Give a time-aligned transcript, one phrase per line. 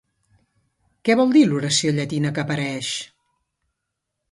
[1.09, 2.91] Què vol dir l'oració llatina que apareix?